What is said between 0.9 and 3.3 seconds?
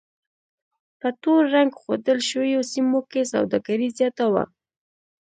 په تور رنګ ښودل شویو سیمو کې